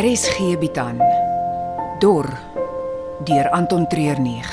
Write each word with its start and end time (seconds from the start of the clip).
Bied 0.00 0.78
aan 0.78 0.96
Dor 2.00 2.24
deur 3.24 3.50
Anton 3.50 3.86
Treurnig. 3.86 4.48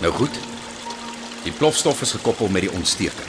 Nou 0.00 0.12
goed. 0.12 0.53
Die 1.44 1.52
plofstof 1.52 2.00
is 2.02 2.14
gekoppel 2.16 2.48
met 2.48 2.64
die 2.64 2.72
ontsteker. 2.72 3.26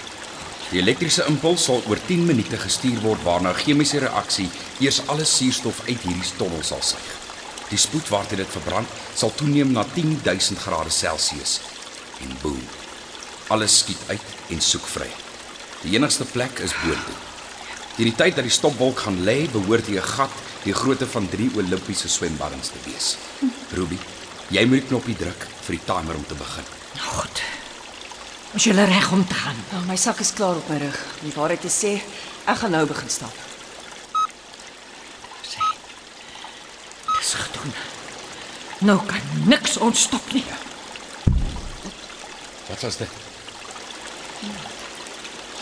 Die 0.70 0.80
elektriese 0.80 1.26
impuls 1.28 1.66
sal 1.68 1.84
oor 1.90 2.00
10 2.08 2.24
minute 2.26 2.58
gestuur 2.58 3.02
word 3.04 3.22
waarna 3.28 3.52
'n 3.52 3.60
chemiese 3.60 4.00
reaksie 4.00 4.50
eers 4.80 5.02
alle 5.08 5.26
suurstof 5.26 5.82
uit 5.88 6.02
hierdie 6.02 6.32
tonnel 6.38 6.64
sal 6.64 6.82
suig. 6.82 7.12
Die 7.70 7.78
spoed 7.78 8.08
waarteen 8.10 8.38
dit 8.38 8.52
verbrand 8.58 8.88
sal 9.16 9.34
toeneem 9.36 9.72
na 9.72 9.84
10000 9.94 10.60
grade 10.60 10.90
Celsius 10.90 11.60
en 12.22 12.32
boem. 12.42 12.64
Alles 13.48 13.78
skiet 13.78 14.04
uit 14.08 14.28
en 14.50 14.62
soek 14.62 14.88
vry. 14.88 15.10
Die 15.82 15.96
enigste 15.96 16.26
plek 16.26 16.60
is 16.60 16.74
boontoe. 16.84 17.20
Teen 17.96 18.10
die 18.12 18.16
tyd 18.16 18.36
dat 18.36 18.44
die 18.44 18.52
stopwolk 18.52 19.00
gaan 19.00 19.24
lê, 19.24 19.48
behoort 19.52 19.86
hier 19.86 20.02
'n 20.02 20.14
gat 20.18 20.32
die 20.64 20.74
grootte 20.74 21.08
van 21.08 21.30
3 21.30 21.52
Olimpiese 21.56 22.08
swembaddens 22.08 22.68
te 22.68 22.80
wees. 22.90 23.18
Ruby, 23.72 24.00
jy 24.50 24.66
moet 24.66 24.88
knoppie 24.88 25.16
druk 25.16 25.48
vir 25.62 25.76
die 25.76 25.86
timer 25.86 26.16
om 26.16 26.26
te 26.28 26.36
begin. 26.36 26.64
Goed. 26.98 27.55
Is 28.56 28.64
jy 28.64 28.72
reg 28.72 29.12
om 29.12 29.28
te 29.28 29.34
gaan? 29.36 29.56
Nou, 29.72 29.82
my 29.86 29.96
sak 30.00 30.20
is 30.24 30.32
klaar 30.34 30.56
op 30.56 30.70
my 30.72 30.78
rug. 30.80 31.00
Om 31.20 31.28
die 31.28 31.34
waarheid 31.36 31.62
te 31.66 31.72
sê, 31.72 31.92
ek 32.48 32.62
gaan 32.62 32.72
nou 32.72 32.86
begin 32.88 33.10
stap. 33.12 33.36
Sê. 35.44 35.60
Dis 37.18 37.34
gedoen. 37.42 37.74
Nou 38.88 38.98
kan 39.08 39.20
niks 39.52 39.76
ons 39.78 40.06
stop 40.08 40.32
nie. 40.34 40.44
Wat 42.70 42.82
was 42.82 42.98
dit? 43.04 43.22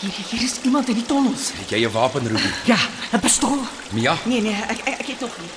Hier 0.00 0.12
hier 0.30 0.42
is 0.44 0.58
iemand 0.62 0.88
in 0.92 0.98
die 1.00 1.06
tonnels. 1.08 1.50
Het 1.58 1.70
jy 1.70 1.84
'n 1.86 1.92
wapen, 1.92 2.26
Ruby? 2.28 2.50
Ja, 2.64 2.78
'n 3.12 3.20
pistool. 3.20 3.58
Mia, 3.90 4.16
Nee 4.24 4.40
nee, 4.40 4.54
ek 4.68 4.78
ek, 4.86 5.00
ek 5.00 5.06
het 5.06 5.20
nog 5.20 5.38
nie. 5.40 5.48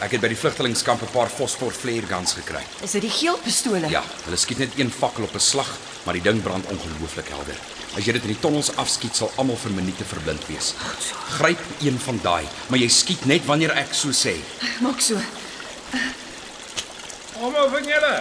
ek 0.00 0.10
het 0.10 0.20
by 0.20 0.28
die 0.28 0.36
vlugtelingkamp 0.36 1.02
'n 1.02 1.10
paar 1.12 1.28
fosfor 1.28 1.72
flare 1.72 2.06
guns 2.06 2.32
gekry. 2.32 2.62
Is 2.82 2.90
dit 2.90 3.00
die 3.02 3.10
geel 3.10 3.36
pistole? 3.38 3.88
Ja, 3.88 4.02
hulle 4.24 4.36
skiet 4.36 4.58
net 4.58 4.78
een 4.78 4.90
fakkel 4.90 5.24
op 5.24 5.34
'n 5.34 5.38
slag, 5.40 5.78
maar 6.04 6.16
die 6.18 6.22
ding 6.24 6.42
brand 6.42 6.66
ongelooflik 6.66 7.28
helder. 7.28 7.58
As 7.96 8.06
jy 8.06 8.14
dit 8.16 8.24
in 8.26 8.32
die 8.32 8.40
tonnels 8.40 8.70
afskiet, 8.80 9.16
sal 9.16 9.32
almal 9.36 9.58
vir 9.60 9.74
minute 9.76 10.04
verblind 10.08 10.44
wees. 10.48 10.72
Gryp 11.36 11.62
een 11.84 11.98
van 12.06 12.20
daai, 12.24 12.44
maar 12.68 12.80
jy 12.80 12.88
skiet 12.88 13.26
net 13.28 13.44
wanneer 13.48 13.74
ek 13.76 13.92
so 13.96 14.14
sê. 14.16 14.38
Maak 14.84 15.00
so. 15.04 15.20
Almal 17.42 17.68
van 17.74 17.90
julle. 17.90 18.14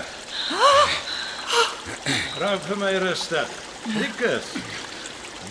Raak 2.42 2.66
vir 2.68 2.82
my 2.82 2.92
rustig. 3.06 3.56
Rikus. 3.98 4.52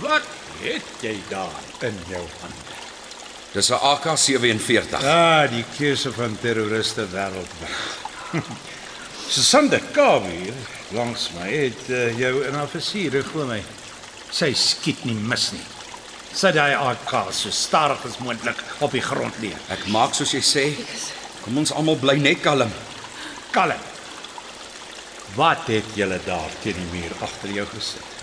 Wat 0.00 0.26
het 0.60 1.04
jy 1.04 1.16
daar 1.30 1.56
in 1.86 1.96
jou 2.08 2.22
hand? 2.40 2.66
Dis 3.52 3.70
'n 3.70 3.80
AK47. 3.82 5.02
Ah, 5.02 5.50
die 5.50 5.64
keuse 5.78 6.12
van 6.12 6.38
terroriste 6.40 7.06
wêreldwyd. 7.08 7.74
Susanne 9.34 9.80
Kavi 9.92 10.52
langs 10.96 11.30
my 11.36 11.48
het 11.50 11.90
uh, 11.90 12.18
jou 12.18 12.32
in 12.46 12.54
haar 12.54 12.70
versiere 12.70 13.22
glo 13.22 13.46
my. 13.46 13.60
Sy 14.30 14.52
skiet 14.54 15.04
nie 15.04 15.14
mis 15.14 15.50
nie. 15.54 15.66
Sit 16.30 16.58
hy 16.58 16.70
AK 16.78 17.12
so 17.34 17.50
stadig 17.54 18.04
as 18.06 18.20
moontlik 18.22 18.58
op 18.84 18.94
die 18.94 19.02
grond 19.02 19.34
neer. 19.42 19.58
Ek 19.74 19.88
maak 19.90 20.14
soos 20.14 20.34
jy 20.34 20.42
sê. 20.46 20.66
Kom 21.42 21.58
ons 21.58 21.72
almal 21.74 21.98
bly 21.98 22.16
net 22.22 22.42
kalm. 22.44 22.70
Kalm. 23.54 23.88
Wat 25.34 25.66
het 25.70 25.94
julle 25.98 26.18
daar 26.26 26.50
teen 26.62 26.78
die 26.78 26.90
muur 26.92 27.14
agter 27.26 27.54
jou 27.54 27.66
gesit? 27.74 28.16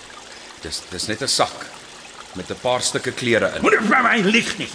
Dis 0.64 0.82
dis 0.92 1.08
net 1.08 1.22
'n 1.24 1.28
sak 1.28 1.68
met 2.36 2.50
'n 2.52 2.60
paar 2.62 2.82
stukke 2.82 3.12
klere 3.12 3.56
in. 3.56 3.62
Moenie 3.62 3.88
vir 3.88 4.04
my 4.04 4.18
lieg 4.22 4.58
nie. 4.58 4.70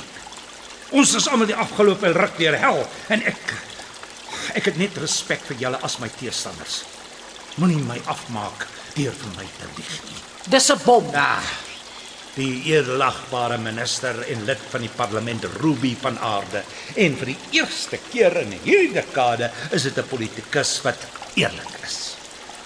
Ons 0.91 1.15
is 1.15 1.29
almal 1.29 1.47
die 1.47 1.57
afgelope 1.57 2.13
ruk 2.13 2.37
deur 2.39 2.57
hel 2.59 2.89
en 3.09 3.23
ek 3.23 3.55
ek 4.55 4.65
het 4.65 4.77
net 4.77 4.97
respek 4.97 5.41
vir 5.49 5.57
julle 5.57 5.79
as 5.83 5.99
my 5.99 6.09
teestanders. 6.09 6.85
Moenie 7.61 7.83
my 7.85 7.99
afmaak 8.09 8.67
deur 8.95 9.13
vir 9.13 9.35
my 9.37 9.45
te 9.59 9.69
lieg 9.77 9.97
nie. 10.09 10.23
Dis 10.49 10.71
'n 10.71 10.81
bom. 10.85 11.05
Ah, 11.15 11.43
die 12.35 12.73
edelagbare 12.73 13.59
minister 13.61 14.23
en 14.33 14.45
lid 14.49 14.61
van 14.73 14.81
die 14.81 14.93
parlement 14.97 15.45
Ruby 15.61 15.93
van 16.01 16.17
Aarde 16.19 16.63
en 16.97 17.17
vir 17.21 17.33
die 17.35 17.59
eerste 17.61 17.99
keer 18.09 18.39
in 18.41 18.55
hierdie 18.65 18.95
dekade 18.95 19.51
is 19.71 19.83
dit 19.83 19.99
'n 19.99 20.09
politikus 20.09 20.81
wat 20.83 20.97
eerlik 21.35 21.75
is. 21.85 22.17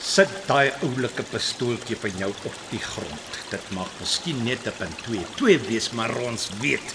Sit 0.01 0.31
daai 0.47 0.71
oulike 0.83 1.23
pistooltjie 1.23 1.97
van 1.97 2.15
jou 2.19 2.33
op 2.45 2.55
die 2.71 2.79
grond. 2.79 3.31
Dit 3.51 3.71
mag 3.71 3.91
miskien 4.01 4.45
net 4.45 4.67
'n 4.67 4.73
punt 4.79 5.03
2 5.03 5.27
2 5.37 5.59
wees, 5.59 5.91
maar 5.91 6.15
ons 6.17 6.49
weet 6.61 6.95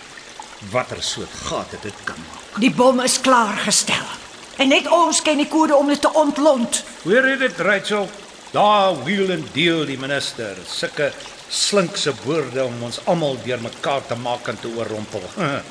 watter 0.72 1.03
soort 1.03 1.34
gate 1.44 1.78
dit 1.81 1.97
kan 2.03 2.16
maak. 2.16 2.59
Die 2.59 2.72
bom 2.72 3.00
is 3.00 3.19
klaar 3.19 3.58
gestel. 3.58 4.21
En 4.61 4.69
net 4.69 4.85
ons 4.94 5.19
ken 5.25 5.39
die 5.41 5.49
kode 5.49 5.73
om 5.73 5.88
dit 5.89 6.01
te 6.01 6.09
ontlont. 6.22 6.83
Hoor 7.01 7.27
jy 7.31 7.38
dit, 7.41 7.61
Rachel? 7.66 8.09
Daar 8.53 8.99
wheel 9.07 9.31
en 9.33 9.45
deel 9.55 9.88
die 9.89 9.97
minister 9.97 10.59
sulke 10.69 11.07
slinkse 11.49 12.11
woorde 12.25 12.61
om 12.67 12.83
ons 12.85 12.99
almal 13.09 13.39
deurmekaar 13.41 14.03
te 14.05 14.17
maak 14.22 14.51
en 14.51 14.59
te 14.61 14.69
oorrompel. 14.69 15.23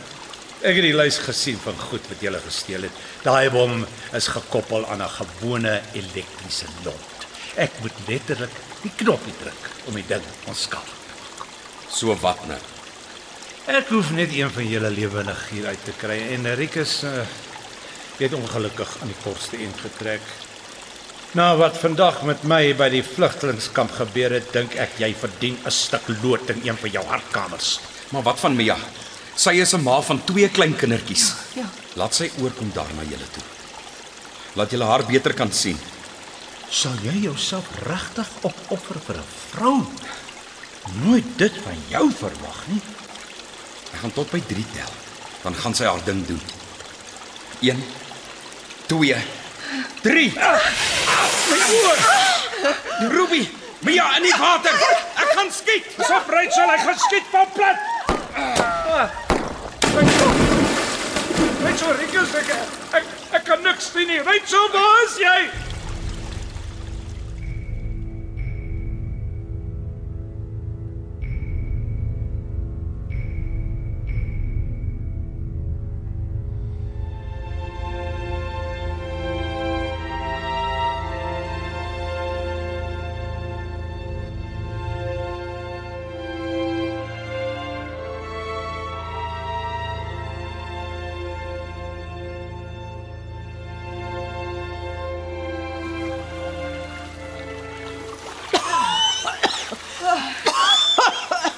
Ek 0.67 0.75
het 0.77 0.85
die 0.85 0.97
lys 0.97 1.21
gesien 1.23 1.61
van 1.63 1.79
goed 1.79 2.09
wat 2.11 2.25
jy 2.25 2.33
gesteel 2.43 2.89
het. 2.89 3.05
Daai 3.23 3.53
bom 3.55 3.85
is 4.17 4.27
gekoppel 4.35 4.83
aan 4.91 5.05
'n 5.07 5.15
gewone 5.21 5.77
elektriese 5.95 6.67
lont. 6.85 7.29
Ek 7.57 7.71
moet 7.83 8.03
letterlik 8.09 8.57
die 8.83 8.93
knoppie 8.97 9.37
druk 9.39 9.71
om 9.87 9.95
die 9.95 10.09
ding 10.09 10.27
maak. 10.47 10.91
So 11.89 12.17
wat 12.21 12.43
nou? 12.49 12.59
Ek 13.71 13.87
hoef 13.95 14.11
net 14.11 14.35
een 14.35 14.51
van 14.51 14.67
julle 14.67 14.91
lewendig 14.91 15.49
hier 15.51 15.67
uit 15.67 15.85
te 15.85 15.95
kry 15.95 16.19
en 16.35 16.55
Rikus 16.59 17.05
uh, 17.05 17.23
het 18.21 18.35
ongelukkig 18.37 18.97
aan 19.01 19.11
die 19.13 19.23
kortste 19.25 19.57
end 19.57 19.81
getrek. 19.81 20.25
Nou 21.33 21.59
wat 21.61 21.77
vandag 21.79 22.23
met 22.27 22.43
my 22.43 22.75
by 22.75 22.89
die 22.91 23.05
vlugtelingkamp 23.07 23.93
gebeur 23.95 24.33
het, 24.35 24.49
dink 24.53 24.75
ek 24.75 24.99
jy 24.99 25.15
verdien 25.15 25.59
'n 25.65 25.71
stuk 25.71 26.09
lood 26.23 26.51
in 26.51 26.61
een 26.65 26.77
van 26.77 26.91
jou 26.91 27.05
hartkamers. 27.07 27.79
Maar 28.11 28.23
wat 28.23 28.41
van 28.41 28.57
Mia? 28.57 28.77
Sy 29.37 29.51
is 29.63 29.73
'n 29.75 29.83
ma 29.83 30.01
van 30.01 30.25
twee 30.25 30.49
klein 30.49 30.77
kindertjies. 30.77 31.33
Ja. 31.55 31.71
Laat 31.95 32.15
sy 32.15 32.31
oorkom 32.43 32.71
daar 32.75 32.93
na 32.97 33.03
julle 33.03 33.31
toe. 33.33 33.43
Laat 34.55 34.71
julle 34.71 34.85
haar 34.85 35.07
beter 35.07 35.35
kan 35.35 35.53
sien. 35.53 35.79
Sal 36.69 36.95
jy 37.03 37.17
jouself 37.23 37.67
regtig 37.87 38.29
opoffer 38.41 39.01
vir 39.07 39.17
'n 39.17 39.31
vrou? 39.51 39.87
Nooit 41.05 41.25
dit 41.37 41.53
van 41.65 41.79
jou 41.89 42.11
verwag 42.11 42.67
nie. 42.67 42.83
Ek 43.93 44.01
gaan 44.01 44.13
tot 44.13 44.31
by 44.31 44.41
3 44.41 44.67
tel. 44.75 44.93
Dan 45.43 45.55
gaan 45.55 45.75
sy 45.75 45.85
haar 45.85 46.05
ding 46.05 46.27
doen. 46.27 46.41
1 47.61 47.83
2 48.91 49.15
3 50.03 50.33
My 51.51 51.59
oor. 51.85 51.99
Ruby, 53.13 53.49
Mia 53.81 54.17
in 54.17 54.23
die 54.23 54.35
water. 54.39 54.75
Ek 55.15 55.31
gaan 55.37 55.53
skiet. 55.53 55.87
Sop 55.99 56.27
Rachel, 56.27 56.69
hy 56.69 56.79
gaan 56.83 56.99
skiet 56.99 57.31
van 57.31 57.47
plat. 57.55 57.79
Rachel, 61.63 61.95
Rikus, 62.03 62.35
ek, 62.43 62.55
ek 62.99 63.05
ek 63.39 63.45
kan 63.47 63.63
niks 63.63 63.93
sien 63.95 64.11
nie. 64.11 64.19
Rachel, 64.27 64.67
waar 64.75 65.05
is 65.07 65.19
jy? 65.23 65.70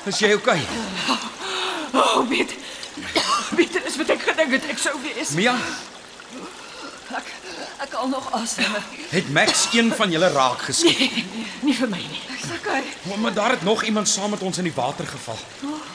Is 0.06 0.18
jy 0.18 0.32
okay? 0.34 0.60
O, 1.92 1.98
oh, 1.98 2.28
weet. 2.28 2.54
Weet 3.56 3.76
is 3.86 3.96
wat 4.00 4.08
ek 4.14 4.22
gedink 4.30 4.54
het 4.56 4.64
ek 4.72 4.78
sou 4.80 4.94
wees. 5.04 5.34
Mia, 5.36 5.54
Ek 7.12 7.26
ek 7.84 7.94
al 7.98 8.08
nog 8.08 8.28
asem. 8.38 8.72
het 9.10 9.26
Max 9.36 9.66
een 9.76 9.90
van 9.92 10.10
julle 10.10 10.28
raak 10.32 10.62
geskiet? 10.64 10.98
Nee, 10.98 11.24
nie 11.66 11.74
vir 11.76 11.88
my 11.92 11.98
nie. 12.00 12.20
Seker. 12.40 12.86
Oh, 13.10 13.16
maar 13.20 13.34
daar 13.36 13.50
het 13.56 13.62
nog 13.66 13.82
iemand 13.84 14.08
saam 14.08 14.30
met 14.32 14.40
ons 14.42 14.58
in 14.58 14.64
die 14.64 14.72
water 14.74 15.06
geval. 15.06 15.36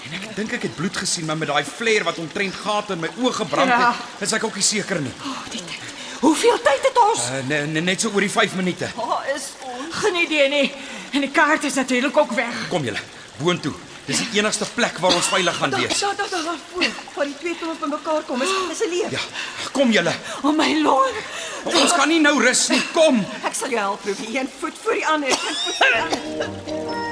En 0.05 0.13
ek 0.19 0.27
dink 0.35 0.53
ek 0.59 0.67
het 0.67 0.75
bloed 0.77 0.97
gesien, 1.01 1.25
maar 1.25 1.37
met 1.39 1.49
daai 1.49 1.63
flare 1.65 2.03
wat 2.05 2.19
omtrent 2.21 2.53
gate 2.61 2.93
in 2.93 3.01
my 3.01 3.09
oë 3.23 3.33
gebrand 3.39 3.71
Ja. 3.73 3.89
het, 3.95 4.27
is 4.27 4.35
ek 4.37 4.43
ook 4.45 4.55
nie 4.59 4.63
seker 4.67 5.01
nie. 5.01 5.13
Oh, 5.25 5.41
dit. 5.51 5.63
Hoeveel 6.21 6.61
tyd 6.61 6.85
het 6.91 6.97
ons? 7.07 7.25
Uh, 7.31 7.41
ne, 7.49 7.59
ne, 7.73 7.81
net 7.81 8.01
so 8.01 8.09
oor 8.13 8.21
die 8.25 8.31
5 8.31 8.55
minute. 8.55 8.91
Waar 8.95 9.25
is 9.35 9.49
ons? 9.65 9.95
Geen 10.03 10.15
idee 10.21 10.47
nie. 10.53 10.71
En 11.17 11.21
die 11.25 11.31
kaart 11.33 11.63
is 11.63 11.73
natuurlik 11.81 12.17
ook 12.17 12.31
weg. 12.37 12.61
Kom 12.69 12.83
julle, 12.85 13.01
boontoe. 13.41 13.73
Dis 14.07 14.21
die 14.23 14.39
enigste 14.39 14.65
plek 14.71 15.01
waar 15.03 15.15
ons 15.15 15.27
veilig 15.27 15.55
gaan 15.59 15.73
wees. 15.75 15.99
Daar 15.99 16.15
daar 16.15 16.29
daar 16.31 16.59
voor. 16.71 16.85
Waar 17.15 17.25
die 17.25 17.35
twee 17.39 17.57
tome 17.59 17.73
by 17.79 17.89
mekaar 17.91 18.21
kom 18.27 18.41
is 18.41 18.53
is 18.71 18.83
'n 18.85 18.89
leer. 18.89 19.11
Ja, 19.11 19.19
kom 19.71 19.91
julle. 19.91 20.13
O 20.41 20.47
oh 20.47 20.55
my 20.55 20.81
lord. 20.81 21.15
Ons 21.63 21.93
kan 21.93 22.07
nie 22.07 22.21
nou 22.21 22.39
rus 22.43 22.67
nie. 22.67 22.81
Kom. 22.93 23.25
Ek 23.43 23.53
sal 23.53 23.69
jou 23.69 23.79
help, 23.79 24.05
Ruby. 24.05 24.37
Een 24.37 24.49
voet 24.59 24.77
voor 24.83 24.93
die 24.93 25.07
ander. 25.07 25.29
Een 25.29 25.37
voet 25.37 25.75
voor 25.77 25.91
die 25.93 26.01
ander. 26.01 27.06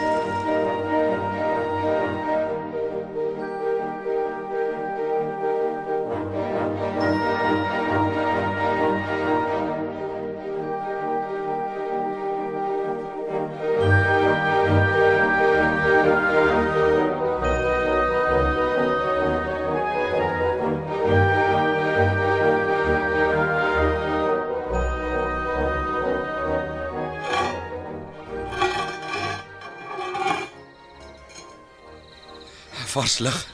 Vars 33.05 33.17
lug. 33.19 33.45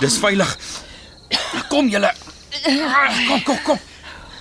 Dis 0.00 0.16
veilig. 0.18 0.56
Kom 1.70 1.86
julle. 1.88 2.10
Kom, 3.28 3.42
kom, 3.46 3.58
kom. 3.62 3.78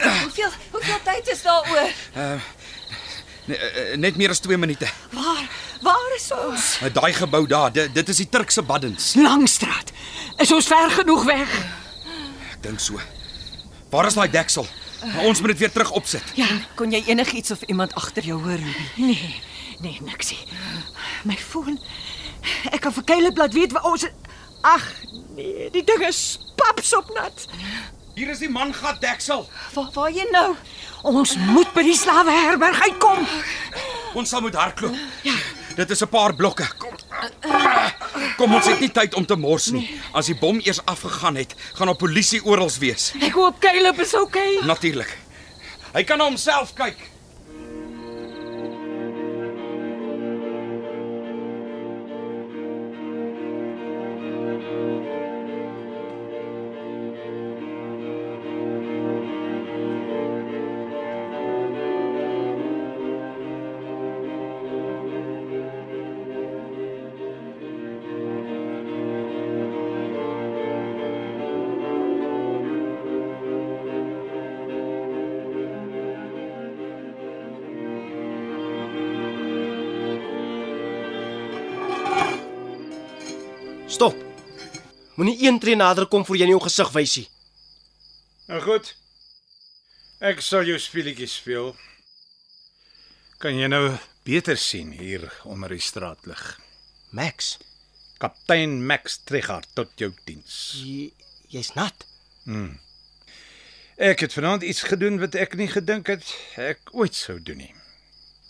Hoeveel 0.02 0.50
hoeveel 0.72 1.00
tyd 1.06 1.28
is 1.30 1.42
daar 1.46 1.70
oor? 1.72 1.92
Eh, 2.14 3.94
Net 4.02 4.16
meer 4.18 4.30
as 4.34 4.40
2 4.42 4.58
minute. 4.58 4.88
Waar? 5.14 5.44
Waar 5.86 6.16
is 6.16 6.32
ons? 6.34 6.64
Uh, 6.82 6.90
Daai 6.94 7.14
gebou 7.14 7.44
daar, 7.48 7.70
dit, 7.72 7.94
dit 7.94 8.10
is 8.10 8.18
die 8.24 8.30
Turkse 8.30 8.62
Baddens. 8.66 9.12
Langstraat. 9.22 9.92
Is 10.42 10.52
ons 10.52 10.66
ver 10.74 10.90
genoeg 10.98 11.24
weg? 11.30 11.54
Ek 12.56 12.64
dink 12.66 12.82
so. 12.82 12.98
Waar 13.94 14.10
is 14.10 14.18
daai 14.18 14.30
deksel? 14.34 14.66
Ons 15.22 15.40
moet 15.46 15.54
dit 15.54 15.62
weer 15.68 15.72
terug 15.76 15.92
opsit. 15.94 16.34
Ja, 16.34 16.48
Kon 16.76 16.90
jy 16.92 17.04
enigiets 17.14 17.54
of 17.54 17.62
iemand 17.70 17.94
agter 17.94 18.26
jou 18.26 18.42
hoor, 18.42 18.58
Ruby? 18.58 18.88
nee. 18.96 19.36
Nee, 19.86 19.98
niksie. 20.08 20.40
My 21.28 21.36
foon. 21.38 21.78
Ek 22.72 22.82
kan 22.82 22.94
vir 22.94 23.04
Caleb 23.04 23.38
laat 23.38 23.54
weet 23.54 23.72
waar 23.72 23.84
ons 23.92 24.06
Ag, 24.66 24.82
nee, 25.36 25.70
die 25.70 25.84
ding 25.86 26.02
is 26.08 26.40
papsop 26.58 27.12
nat. 27.14 27.44
Hier 28.16 28.32
is 28.34 28.40
die 28.42 28.50
mangat 28.50 28.98
deksel. 29.04 29.44
Waar 29.76 29.92
waar 29.94 30.14
jy 30.16 30.26
nou? 30.32 30.56
Ons 31.06 31.36
moet 31.52 31.70
by 31.76 31.84
die 31.86 31.94
slawe 31.94 32.34
herberg 32.34 32.80
uitkom. 32.88 33.28
Ons 34.18 34.32
sal 34.34 34.42
moet 34.42 34.58
hardloop. 34.58 34.96
Ja. 35.28 35.36
Dit 35.76 35.92
is 35.92 36.02
'n 36.02 36.08
paar 36.10 36.34
blokke. 36.34 36.66
Kom. 36.80 36.96
Kom 38.38 38.54
ons 38.56 38.66
het 38.66 38.80
nie 38.80 38.92
tyd 38.92 39.14
om 39.16 39.26
te 39.26 39.36
mors 39.36 39.70
nie. 39.72 40.00
As 40.14 40.26
die 40.26 40.36
bom 40.36 40.60
eers 40.64 40.80
afgegaan 40.86 41.36
het, 41.36 41.54
gaan 41.74 41.90
op 41.90 41.98
polisie 41.98 42.42
oral 42.46 42.72
wees. 42.80 43.12
Ek 43.22 43.34
hoop 43.34 43.60
Caleb 43.60 44.00
is 44.00 44.14
okay. 44.16 44.60
Natuurlik. 44.66 45.18
Hy 45.94 46.04
kan 46.04 46.18
na 46.18 46.24
homself 46.24 46.74
kyk. 46.74 46.98
Moenie 85.16 85.38
een 85.48 85.60
tree 85.60 85.76
nader 85.76 86.08
kom 86.12 86.26
voor 86.28 86.38
jy 86.38 86.48
nie 86.50 86.56
jou 86.58 86.64
gesig 86.66 86.92
wys 86.96 87.16
nie. 87.22 87.28
Nou 88.50 88.62
goed. 88.62 88.92
Ek 90.20 90.42
sal 90.44 90.68
jou 90.68 90.78
speletjie 90.80 91.28
speel. 91.30 91.74
Kan 93.40 93.58
jy 93.60 93.68
nou 93.72 93.98
beter 94.28 94.58
sien 94.58 94.92
hier 94.96 95.28
onder 95.44 95.72
die 95.72 95.84
straatlig? 95.84 96.42
Max, 97.16 97.56
Kaptein 98.20 98.82
Max 98.86 99.20
Trigard 99.24 99.68
tot 99.76 99.92
jou 100.00 100.12
diens. 100.26 100.56
jy, 100.84 101.12
jy's 101.52 101.72
nat. 101.76 102.06
Ek 103.96 104.20
het 104.26 104.34
vanaand 104.36 104.64
iets 104.68 104.84
gedoen 104.84 105.20
wat 105.22 105.36
ek 105.40 105.56
nie 105.56 105.70
gedink 105.72 106.12
het 106.12 106.28
ek 106.60 106.92
ooit 106.92 107.16
sou 107.16 107.40
doen 107.40 107.62
nie. 107.64 107.74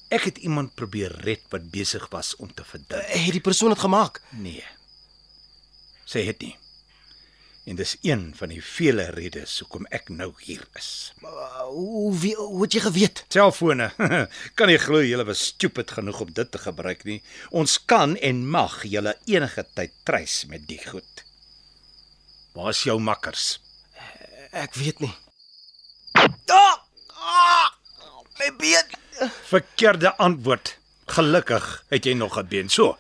Ek 0.10 0.26
het 0.30 0.38
iemand 0.38 0.74
probeer 0.78 1.14
red 1.26 1.46
wat 1.54 1.70
besig 1.74 2.08
was 2.14 2.36
om 2.42 2.50
te 2.54 2.66
verdrink. 2.66 3.06
Het 3.10 3.38
die 3.38 3.42
persoon 3.42 3.74
dit 3.74 3.80
gemaak? 3.80 4.22
Nee. 4.38 4.64
Sê 6.16 6.22
dit 6.30 6.44
nie. 6.46 6.54
En 7.68 7.76
dis 7.76 7.96
een 8.06 8.30
van 8.38 8.52
die 8.54 8.62
vele 8.64 9.10
redes 9.12 9.58
hoekom 9.60 9.88
ek 9.98 10.08
nou 10.14 10.30
hier 10.40 10.62
is. 10.80 11.12
Uh, 11.20 11.66
hoe 11.68 12.14
wie, 12.22 12.32
hoe 12.40 12.62
het 12.62 12.78
jy 12.78 12.84
geweet? 12.86 13.24
Selfone. 13.36 13.90
kan 14.58 14.72
jy 14.72 14.78
glo 14.80 15.02
julle 15.04 15.26
was 15.28 15.42
stupid 15.50 15.92
genoeg 15.98 16.22
om 16.24 16.32
dit 16.38 16.52
te 16.54 16.62
gebruik 16.62 17.04
nie. 17.10 17.18
Ons 17.52 17.76
kan 17.92 18.16
en 18.30 18.46
mag 18.48 18.78
julle 18.88 19.18
enige 19.28 19.66
tyd 19.76 19.98
treis 20.08 20.38
met 20.48 20.64
die 20.70 20.80
goed. 20.86 21.26
Waar 22.56 22.72
is 22.72 22.86
jou 22.88 22.96
makkers? 23.04 23.58
Ek 24.56 24.80
weet 24.80 25.04
nie. 25.04 25.12
Ah! 26.16 26.80
Ah! 27.12 27.76
My 28.40 28.54
been. 28.62 28.96
Verkeerde 29.52 30.16
antwoord. 30.16 30.78
Gelukkig 31.12 31.72
het 31.92 32.08
jy 32.08 32.16
nog 32.16 32.40
'n 32.40 32.48
been. 32.48 32.70
So. 32.72 32.96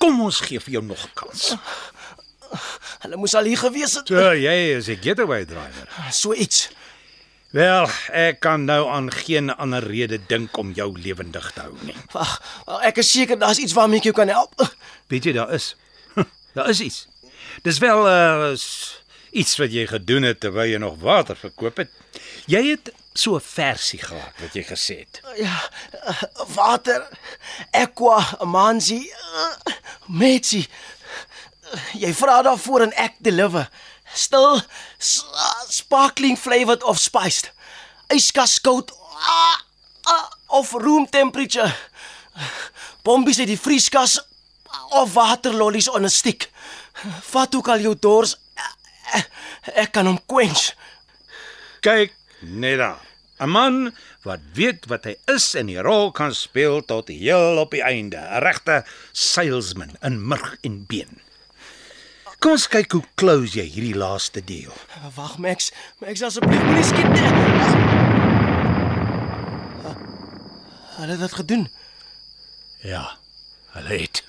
Kom 0.00 0.22
ons 0.24 0.40
gee 0.40 0.60
vir 0.64 0.78
jou 0.78 0.84
nog 0.84 1.04
'n 1.04 1.12
kans. 1.12 1.52
Hulle 3.02 3.16
moes 3.16 3.34
al 3.34 3.44
hier 3.44 3.58
gewees 3.58 3.94
het. 3.94 4.06
So 4.08 4.34
jy 4.34 4.76
is 4.76 4.88
'n 4.88 4.98
getaway 5.02 5.44
driver. 5.44 5.88
So 6.10 6.34
iets. 6.34 6.68
Wel, 7.50 7.88
ek 8.14 8.40
kan 8.40 8.64
nou 8.64 8.88
aan 8.88 9.10
geen 9.10 9.50
ander 9.50 9.82
rede 9.82 10.20
dink 10.26 10.56
om 10.56 10.70
jou 10.72 11.00
lewendig 11.00 11.52
te 11.52 11.60
hou 11.60 11.74
nie. 11.82 11.96
Wag, 12.12 12.36
ek 12.86 13.00
is 13.02 13.10
seker 13.10 13.38
daar's 13.38 13.58
iets 13.58 13.74
waarmee 13.74 13.98
ek 13.98 14.04
jou 14.04 14.14
kan 14.14 14.28
help. 14.28 14.54
Weet 15.10 15.24
jy 15.24 15.32
daar 15.32 15.50
is? 15.52 15.74
Daar 16.54 16.68
is 16.68 16.80
iets. 16.80 17.08
Dis 17.62 17.78
wel 17.78 18.06
uh 18.06 18.54
iets 19.30 19.56
wat 19.58 19.72
jy 19.72 19.86
gedoen 19.86 20.22
het 20.26 20.40
terwyl 20.40 20.66
jy 20.66 20.78
nog 20.82 20.96
water 21.02 21.36
verkoop 21.38 21.76
het. 21.76 21.90
Jy 22.50 22.62
het 22.70 22.90
so 23.14 23.34
'n 23.36 23.40
versie 23.40 23.98
gehad 23.98 24.34
wat 24.40 24.54
jy 24.54 24.62
gesê 24.62 24.96
het. 24.98 25.20
Ja, 25.36 25.70
uh, 26.06 26.22
water, 26.54 27.08
aqua, 27.70 28.36
amanzi, 28.38 29.10
uh, 29.34 29.74
metsi. 30.06 30.66
Jy 31.94 32.12
vra 32.14 32.42
daarvoor 32.42 32.88
en 32.88 32.94
ek 32.98 33.18
deliver. 33.18 33.68
Stil, 34.14 34.60
sparkling 35.70 36.38
flavored 36.38 36.82
of 36.82 36.98
spiced. 36.98 37.52
Yskas 38.10 38.58
koud 38.60 38.90
uh, 38.90 39.58
uh, 40.10 40.26
of 40.58 40.72
room 40.72 41.06
temperature. 41.06 41.70
Bombies 43.06 43.38
uit 43.38 43.52
die 43.52 43.60
vrieskas 43.60 44.18
of 44.98 45.14
waterlollies 45.14 45.88
on 45.88 46.04
'n 46.04 46.10
stick. 46.10 46.50
Vat 47.30 47.54
ook 47.54 47.68
al 47.68 47.80
jou 47.80 47.94
dors. 47.98 48.36
Ek 49.74 49.92
kan 49.92 50.06
hom 50.06 50.18
quench. 50.26 50.74
Kyk 51.80 52.12
net 52.40 52.78
daar. 52.78 53.00
'n 53.40 53.48
Man 53.48 53.94
wat 54.22 54.40
weet 54.52 54.84
wat 54.86 55.04
hy 55.08 55.16
is 55.32 55.54
en 55.54 55.66
die 55.66 55.80
rol 55.80 56.10
kan 56.12 56.34
speel 56.34 56.84
tot 56.84 57.08
heel 57.08 57.56
op 57.56 57.70
die 57.70 57.82
einde. 57.82 58.18
'n 58.18 58.42
Regte 58.42 58.84
salesman 59.12 59.96
in 60.02 60.20
murg 60.28 60.56
en 60.60 60.84
been. 60.86 61.20
Kom 62.40 62.54
ons 62.56 62.64
kyk 62.72 62.94
hoe 62.96 63.02
close 63.20 63.52
jy 63.58 63.66
hierdie 63.68 63.96
laaste 64.00 64.40
deal. 64.40 64.72
Wag 65.12 65.34
Max, 65.44 65.68
Max 66.00 66.22
asseblief 66.24 66.62
moenie 66.64 66.86
skiet 66.88 67.10
nie. 67.12 67.26
Hulle 70.96 71.12
het 71.12 71.20
dit 71.20 71.36
gedoen. 71.42 71.68
Ja, 72.80 73.04
hulle 73.76 74.00
het. 74.06 74.24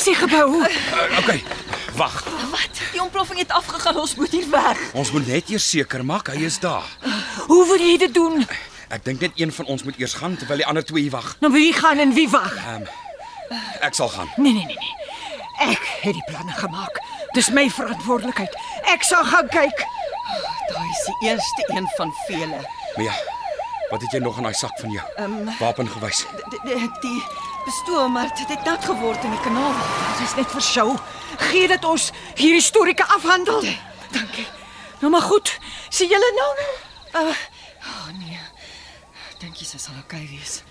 Is 0.00 0.06
die 0.08 0.16
gebou? 0.16 0.62
Uh, 0.64 1.18
okay, 1.20 1.42
wag. 1.96 2.24
Wat? 2.50 2.80
Die 2.92 3.02
ontploffing 3.02 3.38
het 3.38 3.50
afgegaan. 3.52 3.98
Ons 4.00 4.14
moet 4.14 4.32
hier 4.32 4.50
weg. 4.50 4.78
Ons 4.96 5.12
moet 5.12 5.26
net 5.26 5.50
eers 5.52 5.66
seker 5.68 6.04
maak 6.04 6.30
hy 6.32 6.44
is 6.48 6.56
daar. 6.62 6.86
Hoe 7.50 7.66
wil 7.68 7.82
jy 7.84 7.98
dit 8.00 8.14
doen? 8.14 8.46
Ek 8.90 9.04
dink 9.04 9.20
net 9.20 9.36
een 9.36 9.52
van 9.52 9.68
ons 9.70 9.84
moet 9.84 9.98
eers 10.00 10.16
gaan 10.18 10.38
terwyl 10.40 10.62
die 10.62 10.66
ander 10.66 10.84
twee 10.86 11.04
hier 11.04 11.12
wag. 11.12 11.34
Nou 11.44 11.52
wie 11.52 11.72
gaan 11.76 12.00
en 12.00 12.14
wie 12.16 12.28
wag? 12.32 12.56
Ehm 12.56 12.86
um, 12.86 13.60
ek 13.84 13.98
sal 13.98 14.08
gaan. 14.08 14.30
Nee 14.36 14.54
nee 14.56 14.64
nee 14.70 14.80
nee. 14.80 14.96
Ek 15.68 15.84
het 16.06 16.16
die 16.16 16.24
planne 16.30 16.56
gemaak. 16.56 17.02
Dis 17.36 17.50
my 17.52 17.66
verantwoordelikheid. 17.70 18.56
Ek 18.94 19.04
sal 19.04 19.24
gaan 19.28 19.52
kyk. 19.52 19.84
Daai 20.70 20.88
is 20.88 21.04
die 21.10 21.28
eerste 21.28 21.68
een 21.76 21.88
van 21.98 22.14
vele. 22.26 22.64
Mia, 22.96 23.14
wat 23.90 24.00
het 24.00 24.16
jy 24.16 24.24
nog 24.24 24.40
in 24.40 24.48
daai 24.48 24.56
sak 24.56 24.80
van 24.80 24.96
jou? 24.96 25.06
Um, 25.20 25.50
Wapen 25.60 25.90
gewys. 25.92 26.24
die, 26.64 26.88
die, 27.04 27.18
die 27.60 27.68
pistool 27.68 28.08
maar 28.08 28.30
dit 28.36 28.48
het 28.48 28.64
nat 28.64 28.84
geword 28.84 29.24
in 29.24 29.34
die 29.34 29.40
kanaal. 29.44 29.74
Dit 30.16 30.28
is 30.28 30.34
net 30.38 30.52
vir 30.52 30.62
show. 30.64 30.94
Gee 31.50 31.68
dit 31.68 31.84
ons 31.84 32.10
hierdie 32.38 32.64
storieke 32.64 33.04
afhandel. 33.16 33.60
Dankie. 34.14 34.46
Nou 35.00 35.10
maar 35.12 35.26
goed. 35.28 35.52
Sien 35.88 36.08
julle 36.08 36.30
nou 36.36 36.48
nou? 36.60 36.70
Uh, 37.20 37.42
oh 37.84 38.08
nee. 38.18 38.40
Dink 39.40 39.60
jy 39.60 39.66
sy 39.66 39.80
sal 39.80 39.98
oukei 40.00 40.22
okay 40.22 40.38
wees? 40.38 40.62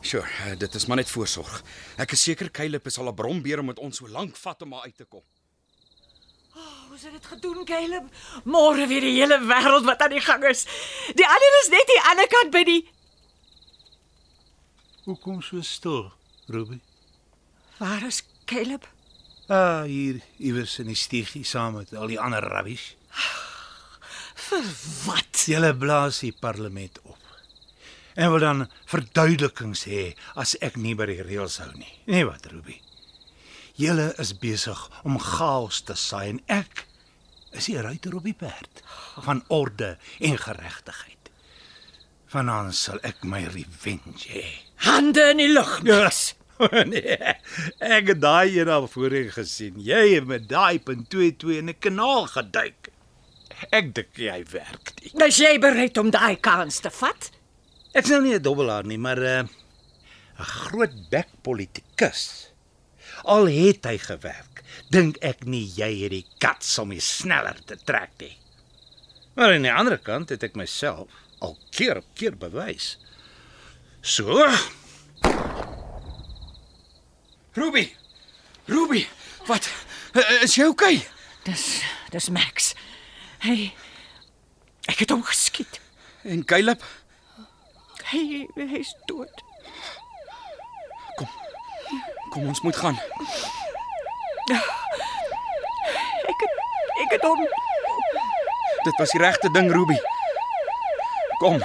Sure, 0.00 0.24
uh, 0.46 0.56
dit 0.56 0.74
is 0.74 0.86
maar 0.88 1.00
net 1.02 1.10
voorsorg. 1.10 1.60
Ek 2.00 2.16
is 2.16 2.22
seker 2.22 2.50
Caleb 2.50 2.86
is 2.86 2.98
al 2.98 3.12
'n 3.12 3.14
brombeer 3.14 3.60
om 3.60 3.68
met 3.72 3.78
ons 3.78 3.96
so 3.96 4.08
lank 4.08 4.36
vat 4.36 4.62
om 4.62 4.72
haar 4.72 4.88
uit 4.88 4.96
te 4.96 5.04
kom. 5.04 5.24
Hoe 6.90 6.98
het 6.98 7.12
dit 7.12 7.26
gedoen, 7.26 7.64
Caleb? 7.64 8.08
Môre 8.44 8.86
weer 8.86 9.00
die 9.00 9.20
hele 9.20 9.38
wêreld 9.38 9.84
wat 9.84 10.00
aan 10.02 10.10
die 10.10 10.20
gang 10.20 10.44
is. 10.44 10.64
Die 11.14 11.26
ander 11.26 11.52
is 11.62 11.68
net 11.68 11.86
die 11.86 12.00
ander 12.10 12.26
kant 12.26 12.50
by 12.50 12.64
die 12.64 12.80
Hoekom 15.10 15.40
so 15.42 15.58
stil, 15.60 16.12
Ruby? 16.46 16.78
Waar 17.78 18.02
is 18.06 18.22
Caleb? 18.44 18.86
Ah, 19.48 19.82
hier 19.82 20.20
iewers 20.38 20.76
in 20.78 20.86
die 20.86 20.94
stiegie 20.94 21.42
saam 21.42 21.74
met 21.80 21.90
al 21.98 22.12
die 22.12 22.18
ander 22.22 22.46
rubbish. 22.46 22.92
Vir 24.46 24.68
wat? 25.08 25.42
Julle 25.50 25.72
blaas 25.74 26.20
die 26.22 26.30
parlement 26.30 27.02
op. 27.02 27.18
En 28.14 28.30
wil 28.30 28.44
dan 28.44 28.68
verduidelikings 28.92 29.82
hê 29.90 30.04
as 30.38 30.54
ek 30.62 30.78
nie 30.78 30.94
by 30.94 31.10
die 31.10 31.24
reëls 31.26 31.58
hou 31.64 31.72
nie. 31.74 31.90
Nee 32.06 32.22
wat, 32.30 32.46
Ruby? 32.54 32.78
Julle 33.82 34.12
is 34.22 34.36
besig 34.38 34.86
om 35.02 35.18
chaos 35.18 35.82
te 35.90 35.98
saai 35.98 36.36
en 36.36 36.44
ek 36.62 36.86
is 37.50 37.66
die 37.66 37.80
ruiter 37.82 38.14
op 38.14 38.30
die 38.30 38.38
perd 38.46 38.84
van 39.26 39.42
orde 39.50 39.96
en 40.22 40.38
geregtigheid. 40.38 41.19
Vanaand 42.30 42.76
sal 42.78 43.00
ek 43.02 43.24
my 43.26 43.40
revenge 43.50 44.28
hê. 44.30 44.44
Hande 44.86 45.32
in 45.32 45.40
die 45.42 45.48
lug. 45.50 45.80
Ja. 45.82 46.06
nee. 46.92 47.16
Ek 47.82 48.12
het 48.12 48.20
daai 48.22 48.54
een 48.54 48.68
al 48.70 48.86
voorheen 48.92 49.32
gesien. 49.34 49.80
Jy 49.82 50.02
het 50.12 50.28
met 50.30 50.44
daai 50.46 50.78
punt 50.78 51.08
22 51.10 51.56
in 51.58 51.72
'n 51.72 51.78
kanaal 51.82 52.28
geduik. 52.30 52.92
Ek 53.74 53.90
dink 53.96 54.14
jy 54.14 54.44
werk 54.52 54.92
nie. 55.00 55.10
Is 55.26 55.40
jy 55.42 55.58
bereid 55.58 55.98
om 55.98 56.12
daai 56.14 56.36
kans 56.38 56.78
te 56.80 56.92
vat? 57.00 57.30
Ek's 57.98 58.12
nou 58.14 58.22
nie 58.22 58.36
'n 58.38 58.42
dobbelaar 58.42 58.86
nie, 58.86 58.98
maar 58.98 59.18
'n 59.18 59.48
uh, 59.48 60.46
groot 60.46 60.94
bek 61.10 61.28
politikus. 61.42 62.52
Al 63.24 63.50
het 63.50 63.84
hy 63.84 63.98
gewerk, 63.98 64.62
dink 64.88 65.18
ek 65.20 65.44
nie 65.44 65.66
jy 65.66 66.02
het 66.04 66.14
die 66.14 66.26
kats 66.38 66.78
om 66.78 66.92
jy 66.92 67.00
sneller 67.00 67.58
te 67.66 67.76
trek 67.76 68.14
nie. 68.22 68.36
Maar 69.34 69.54
aan 69.54 69.66
die 69.66 69.72
ander 69.72 69.98
kant 69.98 70.30
het 70.30 70.42
ek 70.42 70.54
myself 70.54 71.10
al 71.40 71.56
keer 71.70 71.96
op 72.00 72.06
keer 72.14 72.36
bewys. 72.36 72.98
So, 74.00 74.46
Ruby. 77.52 77.96
Ruby, 78.64 79.06
wat? 79.46 79.70
Uh, 80.12 80.42
is 80.42 80.54
jy 80.54 80.66
okay? 80.70 81.02
Dis 81.44 81.82
dis 82.10 82.28
Max. 82.30 82.72
Hy 83.44 83.72
ek 84.90 85.04
het 85.04 85.12
hom 85.14 85.22
geskiet. 85.26 85.80
En 86.22 86.44
Caleb? 86.44 86.84
Hy 88.10 88.46
hy's 88.56 88.94
dood. 89.10 89.44
Kom 92.30 92.46
ons 92.46 92.60
moet 92.62 92.76
gaan. 92.76 92.98
Ek 96.30 96.44
het 96.44 96.54
ek 97.04 97.16
het 97.16 97.26
hom 97.26 97.42
Dit 98.80 98.96
was 98.96 99.10
die 99.12 99.20
regte 99.20 99.50
ding, 99.52 99.68
Ruby. 99.72 99.98
Kom. 101.40 101.56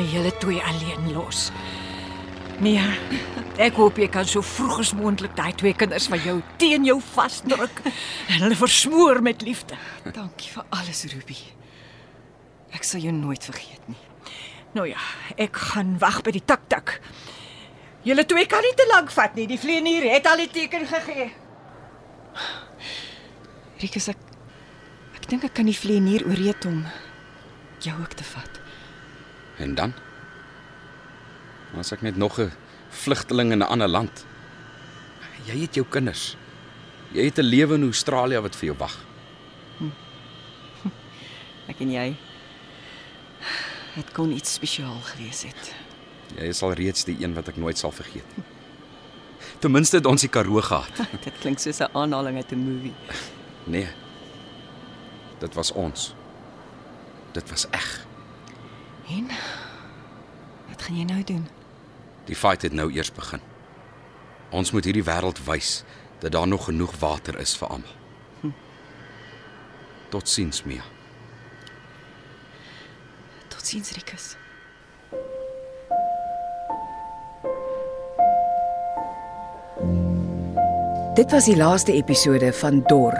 Gaan 0.00 0.12
julle 0.12 0.32
twee 0.38 0.62
alleen 0.64 1.12
los. 1.12 1.50
Nee, 2.60 2.80
ek 3.60 3.76
hoop 3.80 3.98
jy 4.00 4.08
kan 4.12 4.28
so 4.28 4.44
vroeg 4.44 4.82
as 4.82 4.92
moontlik 4.96 5.32
daai 5.36 5.52
twee 5.56 5.72
kinders 5.76 6.08
van 6.12 6.20
jou 6.24 6.36
teen 6.60 6.84
jou 6.88 6.98
vasdruk 7.12 7.82
en 7.84 8.44
hulle 8.44 8.56
versmoor 8.56 9.20
met 9.24 9.42
liefde. 9.44 9.76
Dankie 10.12 10.52
vir 10.52 10.64
alles, 10.76 11.04
Ruby. 11.12 11.36
Ek 12.76 12.86
sal 12.86 13.04
jou 13.04 13.12
nooit 13.16 13.44
vergeet 13.44 13.88
nie. 13.88 13.98
Nou 14.76 14.86
ja, 14.86 15.00
ek 15.40 15.56
gaan 15.72 15.96
wag 16.00 16.20
by 16.24 16.34
die 16.36 16.44
tik-tik. 16.44 17.00
Julle 18.06 18.24
twee 18.28 18.46
kan 18.48 18.64
nie 18.64 18.76
te 18.76 18.86
lank 18.92 19.10
vat 19.12 19.34
nie. 19.36 19.48
Die 19.50 19.60
vleenier 19.60 20.06
het 20.12 20.28
al 20.30 20.44
die 20.44 20.52
teken 20.52 20.86
gegee. 20.88 21.28
Rikus 23.80 24.12
ek 24.12 24.24
ek 25.18 25.28
dink 25.32 25.44
ek 25.48 25.56
kan 25.58 25.68
die 25.68 25.76
vleenier 25.76 26.24
ooreed 26.28 26.64
om 26.70 26.84
jou 27.84 27.96
ook 28.00 28.16
te 28.16 28.24
vat. 28.32 28.59
En 29.60 29.74
dan? 29.76 29.92
As 31.76 31.92
ek 31.92 32.02
net 32.02 32.16
nog 32.16 32.40
'n 32.40 32.50
vlugteling 32.88 33.52
in 33.52 33.58
'n 33.58 33.68
ander 33.68 33.88
land. 33.88 34.24
Jy 35.44 35.60
het 35.60 35.74
jou 35.74 35.86
kinders. 35.86 36.36
Jy 37.12 37.24
het 37.24 37.38
'n 37.38 37.42
lewe 37.42 37.74
in 37.74 37.82
Australië 37.82 38.40
wat 38.40 38.56
vir 38.56 38.64
jou 38.64 38.76
wag. 38.78 38.96
Ek 41.70 41.80
en 41.80 41.90
jy 41.90 42.16
het 43.94 44.12
kon 44.12 44.30
iets 44.30 44.52
spesiaal 44.52 45.00
gewees 45.00 45.42
het. 45.42 45.74
Jy 46.36 46.44
is 46.44 46.62
al 46.62 46.72
reeds 46.72 47.04
die 47.04 47.16
een 47.20 47.34
wat 47.34 47.48
ek 47.48 47.56
nooit 47.56 47.78
sal 47.78 47.90
vergeet. 47.90 48.24
Ten 49.58 49.70
minste 49.70 49.96
het 49.96 50.06
ons 50.06 50.20
die 50.20 50.30
Karoo 50.30 50.60
gehad. 50.60 50.94
Dit 51.24 51.38
klink 51.40 51.58
soos 51.58 51.80
'n 51.80 51.90
aanhaling 51.92 52.36
uit 52.36 52.52
'n 52.52 52.58
movie. 52.58 52.94
Nee. 53.64 53.88
Dit 55.38 55.54
was 55.54 55.72
ons. 55.72 56.14
Dit 57.32 57.50
was 57.50 57.66
eg. 57.70 58.09
En 59.10 59.26
wat 60.68 60.82
gaan 60.82 60.96
jy 60.96 61.04
nou 61.04 61.22
doen? 61.24 61.48
Die 62.24 62.36
fight 62.36 62.62
het 62.62 62.72
nou 62.72 62.90
eers 62.92 63.12
begin. 63.12 63.40
Ons 64.50 64.70
moet 64.70 64.84
hierdie 64.84 65.06
wêreld 65.06 65.40
wys 65.46 65.82
dat 66.20 66.32
daar 66.32 66.48
nog 66.48 66.64
genoeg 66.68 66.94
water 67.00 67.38
is 67.38 67.56
vir 67.56 67.68
almal. 67.68 67.96
Totsiens, 70.10 70.62
Mia. 70.66 70.82
Totsiens, 73.48 73.92
Rikus. 73.94 74.34
Dit 81.14 81.30
was 81.30 81.44
die 81.44 81.56
laaste 81.56 81.92
episode 81.92 82.52
van 82.52 82.82
Dor. 82.86 83.14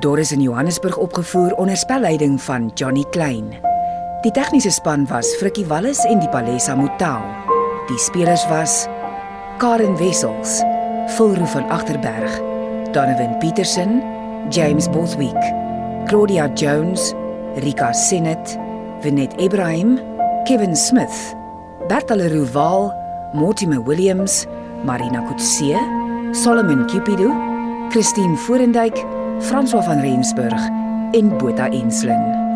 Dor 0.00 0.18
is 0.18 0.32
in 0.32 0.42
Johannesburg 0.42 0.96
opgevoer 0.96 1.54
onder 1.54 1.76
spelleiding 1.76 2.42
van 2.42 2.70
Johnny 2.74 3.04
Klein. 3.10 3.67
Die 4.24 4.32
tegniese 4.34 4.72
span 4.74 5.06
was 5.06 5.30
Frikkie 5.38 5.68
Wallis 5.70 6.02
en 6.10 6.18
die 6.18 6.26
Palesa 6.32 6.74
Motelo. 6.74 7.22
Die 7.86 7.98
spelers 8.02 8.42
was 8.50 8.88
Karen 9.62 9.94
Wessels, 10.00 10.58
Fulro 11.14 11.46
van 11.46 11.70
Agterberg, 11.70 12.26
Donovan 12.90 13.38
Petersen, 13.38 14.02
James 14.50 14.88
Bothwick, 14.90 15.38
Claudia 16.10 16.50
Jones, 16.58 17.14
Rika 17.62 17.92
Sinet, 17.94 18.58
Vinet 19.06 19.38
Ibrahim, 19.38 20.00
Kevin 20.48 20.74
Smith, 20.74 21.36
Bertale 21.86 22.26
Ruval, 22.26 22.90
Mortimer 23.34 23.78
Williams, 23.78 24.48
Marina 24.82 25.22
Kutse, 25.30 25.78
Solomon 26.34 26.90
Cupido, 26.90 27.30
Christine 27.92 28.36
Forendyk, 28.36 28.98
François 29.46 29.86
van 29.86 30.02
Rensburg 30.02 30.58
en 31.14 31.38
Botha 31.38 31.70
Enslin. 31.70 32.47